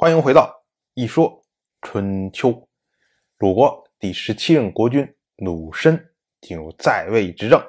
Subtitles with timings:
[0.00, 0.62] 欢迎回到
[0.94, 1.44] 一说
[1.82, 2.68] 春秋。
[3.38, 5.04] 鲁国第十七任国君
[5.38, 7.60] 鲁申进入在位执政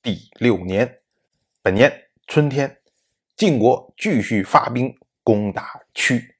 [0.00, 1.00] 第六年，
[1.60, 1.92] 本年
[2.28, 2.78] 春天，
[3.34, 6.36] 晋国继续发兵攻打屈。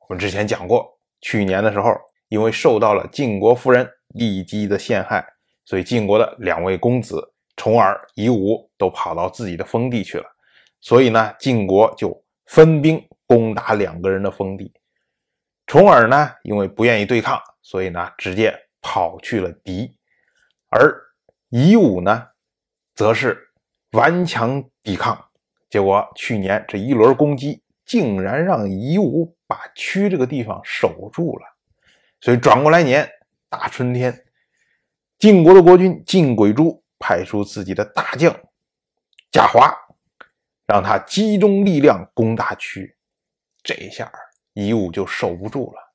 [0.00, 1.90] 我们之前讲过，去年的时候，
[2.28, 5.26] 因为受到了晋国夫人骊姬的陷害，
[5.64, 10.26] 所以晋国的两位公子重耳、夷吾都跑到自己的封地去了。
[10.82, 14.72] 所以呢，晋国就分兵攻打两个人的封地。
[15.66, 19.96] 重耳呢，因为不愿意对抗，所以呢，直接跑去了狄。
[20.68, 20.94] 而
[21.48, 22.28] 夷吾呢，
[22.94, 23.50] 则是
[23.92, 25.24] 顽强抵抗。
[25.70, 31.46] 结果去年这一轮攻击，竟然让夷吾把曲这个地方守住了。
[32.20, 33.08] 所以转过来年
[33.48, 34.24] 大春天，
[35.18, 38.34] 晋国的国君晋鬼珠派出自己的大将
[39.30, 39.74] 贾华。
[40.66, 42.93] 让他集中力量攻大区，
[43.64, 44.12] 这一下
[44.52, 45.92] 夷吾就受不住了。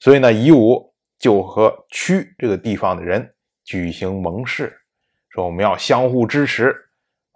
[0.00, 4.76] 所以呢，夷吾就和区这个地方的人举行盟誓，
[5.28, 6.74] 说我们要相互支持，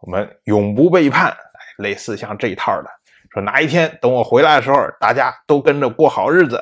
[0.00, 1.36] 我们永不背叛。
[1.76, 2.90] 类似像这一套的，
[3.30, 6.60] 说哪一天等我回来的时候，大家都跟着过好日子，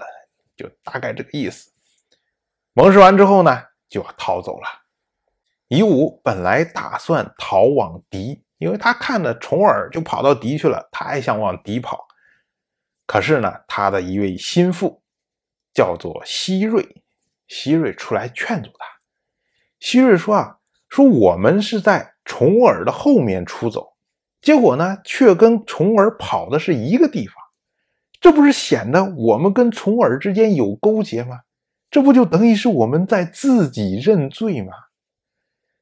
[0.54, 1.70] 就大概这个意思。
[2.74, 4.66] 盟誓完之后呢，就要逃走了。
[5.68, 8.42] 夷吾本来打算逃往狄。
[8.58, 12.05] 因为他看着重耳就跑到狄去了，他也想往狄跑。
[13.06, 15.00] 可是呢，他的一位心腹
[15.72, 17.02] 叫做西瑞，
[17.48, 18.86] 西瑞出来劝阻他。
[19.78, 23.94] 西瑞说：“啊，说我们是在重耳的后面出走，
[24.40, 27.34] 结果呢，却跟重耳跑的是一个地方，
[28.20, 31.40] 这不是显得我们跟重耳之间有勾结吗？
[31.90, 34.72] 这不就等于是我们在自己认罪吗？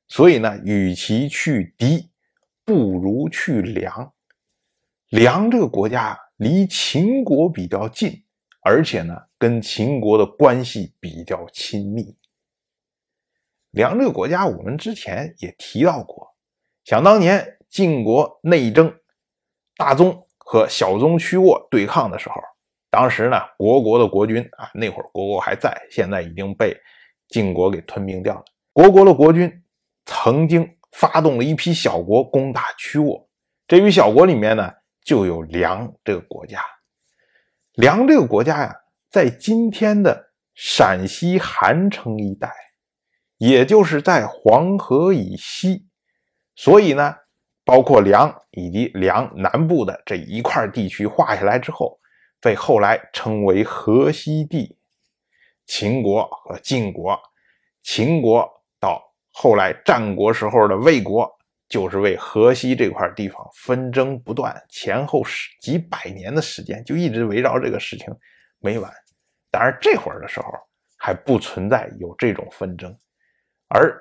[0.09, 2.11] 所以呢，与其去敌。”
[2.67, 4.15] 不如去梁。
[5.11, 8.25] 梁这个国家离秦国比较近，
[8.63, 12.17] 而且呢，跟秦国的关系比较亲密。
[13.71, 16.35] 梁这个国家，我们之前也提到过。
[16.85, 18.95] 想当年晋国内争，
[19.77, 22.37] 大宗和小宗屈沃对抗的时候，
[22.91, 26.77] 当时呢，国国的国君啊，那会儿国国还在，现在已经被
[27.29, 28.45] 晋国给吞并掉了。
[28.73, 29.63] 国国的国君
[30.05, 30.71] 曾经。
[30.97, 33.29] 发动了一批小国攻打屈沃，
[33.67, 34.73] 这批小国里面呢，
[35.05, 36.61] 就有梁这个国家。
[37.75, 38.75] 梁这个国家呀，
[39.11, 42.51] 在今天的陕西韩城一带，
[43.37, 45.87] 也就是在黄河以西。
[46.57, 47.15] 所以呢，
[47.65, 52.01] 包括梁以及梁南部的这一块地区划下来之后，
[52.41, 54.79] 被后来称为河西地。
[55.67, 57.21] 秦国和晋国，
[57.83, 58.49] 秦国
[58.81, 59.03] 到。
[59.37, 61.29] 后来战国时候的魏国，
[61.69, 68.15] 就是为河西这块地方纷争不断，前后十几百年的时间，就一直围绕这个事情
[68.59, 68.93] 没完。
[69.51, 70.47] 当然，这会儿的时候
[70.99, 72.97] 还不存在有这种纷争，
[73.69, 73.97] 而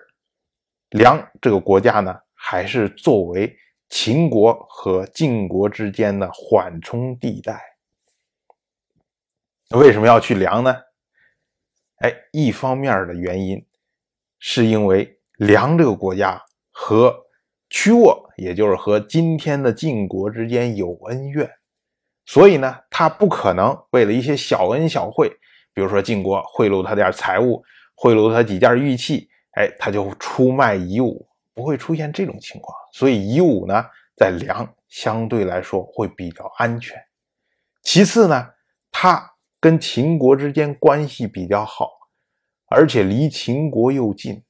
[0.90, 3.56] 梁这个国家呢，还是作为
[3.90, 7.60] 秦国和晋国之间的缓冲地带。
[9.72, 10.76] 为什么要去梁呢？
[12.00, 13.66] 哎，一方面的原因
[14.40, 15.20] 是因为。
[15.38, 17.23] 梁这个国家和
[17.74, 21.50] 曲沃，也就是和今天的晋国之间有恩怨，
[22.24, 25.28] 所以呢，他不可能为了一些小恩小惠，
[25.74, 27.64] 比如说晋国贿赂他点财物，
[27.96, 32.78] 贿赂他几件玉器，哎，他就出卖夷吾，不会出现这种情况。
[32.94, 33.84] 所以夷吾呢，
[34.16, 36.96] 在梁相对来说会比较安全。
[37.82, 38.50] 其次呢，
[38.92, 41.90] 他跟秦国之间关系比较好，
[42.68, 44.44] 而且离秦国又近。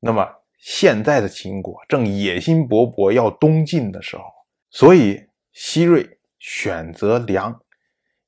[0.00, 0.28] 那么
[0.60, 4.22] 现在的秦国正野心勃勃要东进的时候，
[4.70, 5.18] 所以
[5.52, 7.58] 西瑞选择梁，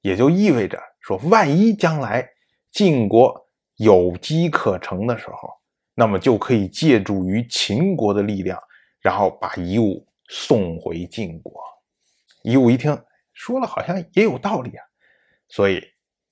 [0.00, 2.26] 也就意味着说，万一将来
[2.70, 5.50] 晋国有机可乘的时候，
[5.94, 8.58] 那么就可以借助于秦国的力量，
[9.00, 11.62] 然后把夷吾送回晋国。
[12.44, 12.98] 夷吾一听
[13.34, 14.84] 说了，好像也有道理啊，
[15.48, 15.82] 所以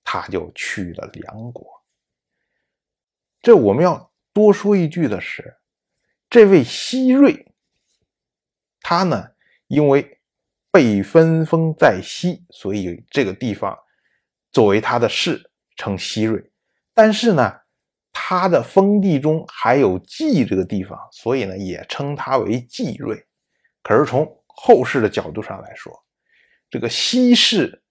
[0.02, 1.66] 他就去了梁国。
[3.42, 4.08] 这我们要。
[4.32, 5.56] 多说一句的是，
[6.30, 7.52] 这位西瑞，
[8.80, 9.30] 他呢，
[9.66, 10.18] 因为
[10.70, 13.76] 被分封在西，所以这个地方
[14.52, 16.40] 作为他的氏称西瑞。
[16.94, 17.52] 但是呢，
[18.12, 23.20] 他的封地中还有冀这个地方，所以呢，也称他为冀瑞。
[23.82, 25.92] 可是从后世的角度上来说，
[26.70, 27.82] 这个西氏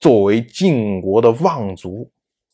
[0.00, 2.10] 作为晋国的望族，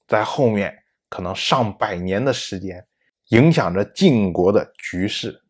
[0.07, 0.79] 在后面。
[1.09, 2.83] 可能上百年的时间，
[3.33, 5.43] 影响着晋国的局势。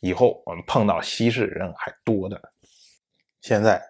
[0.00, 2.52] 以后我们碰到西氏人还多的。
[3.40, 3.82] 现在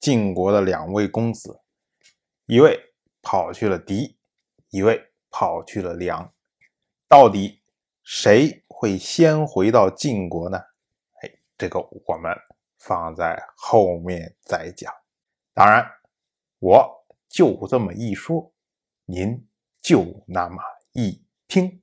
[0.00, 1.60] 晋国的两位公子，
[2.46, 2.78] 一位
[3.20, 4.18] 跑去了狄，
[4.70, 4.98] 一位
[5.30, 6.32] 跑去了梁，
[7.06, 7.62] 到底
[8.02, 10.58] 谁会先回到晋国呢？
[11.20, 12.34] 哎，这个我们
[12.78, 14.90] 放在后面再讲。
[15.52, 15.86] 当然，
[16.60, 18.50] 我就这么一说，
[19.04, 19.46] 您
[19.82, 20.62] 就那么
[20.92, 21.82] 一听。